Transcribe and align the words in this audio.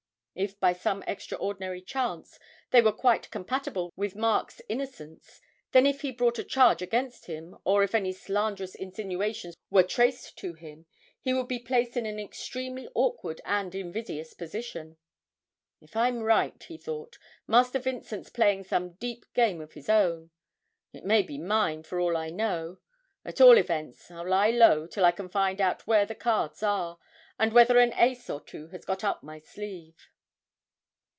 If 0.33 0.57
by 0.61 0.71
some 0.71 1.03
extraordinary 1.03 1.81
chance 1.81 2.39
they 2.71 2.81
were 2.81 2.93
quite 2.93 3.29
compatible 3.31 3.91
with 3.97 4.15
Mark's 4.15 4.61
innocence, 4.69 5.41
then 5.73 5.85
if 5.85 6.01
he 6.01 6.11
brought 6.13 6.39
a 6.39 6.43
charge 6.45 6.81
against 6.81 7.25
him, 7.25 7.57
or 7.65 7.83
if 7.83 7.93
any 7.93 8.13
slanderous 8.13 8.73
insinuations 8.73 9.55
were 9.69 9.83
traced 9.83 10.37
to 10.39 10.53
him, 10.53 10.85
he 11.19 11.33
would 11.33 11.49
be 11.49 11.59
placed 11.59 11.97
in 11.97 12.05
an 12.05 12.17
extremely 12.17 12.87
awkward 12.95 13.41
and 13.43 13.75
invidious 13.75 14.33
position. 14.33 14.95
'If 15.81 15.97
I'm 15.97 16.23
right,' 16.23 16.63
he 16.63 16.77
thought, 16.77 17.19
'Master 17.45 17.77
Vincent's 17.79 18.29
playing 18.29 18.63
some 18.63 18.93
deep 18.93 19.25
game 19.33 19.59
of 19.59 19.73
his 19.73 19.89
own 19.89 20.31
it 20.93 21.03
may 21.03 21.23
be 21.23 21.37
mine 21.37 21.83
for 21.83 21.99
all 21.99 22.15
I 22.15 22.29
know; 22.29 22.79
at 23.25 23.41
all 23.41 23.57
events 23.57 24.09
I'll 24.09 24.29
lie 24.29 24.49
low 24.49 24.87
till 24.87 25.03
I 25.03 25.11
can 25.11 25.27
find 25.27 25.59
out 25.59 25.85
where 25.85 26.05
the 26.05 26.15
cards 26.15 26.63
are, 26.63 26.97
and 27.37 27.51
whether 27.51 27.77
an 27.79 27.93
ace 27.97 28.29
or 28.29 28.39
two 28.39 28.69
has 28.69 28.85
got 28.85 29.03
up 29.03 29.21
my 29.21 29.37
sleeve.' 29.37 30.07